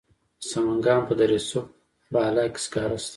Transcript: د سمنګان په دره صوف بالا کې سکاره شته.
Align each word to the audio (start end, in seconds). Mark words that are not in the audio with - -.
د 0.39 0.41
سمنګان 0.51 1.01
په 1.07 1.13
دره 1.19 1.39
صوف 1.49 1.67
بالا 2.13 2.45
کې 2.53 2.59
سکاره 2.65 2.97
شته. 3.03 3.09